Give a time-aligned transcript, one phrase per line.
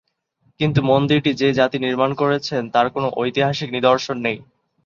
[0.59, 4.37] কিন্তু মন্দিরটি যে যযাতি নির্মাণ করেছেন তার কোন ঐতিহাসিক নিদর্শন নেই।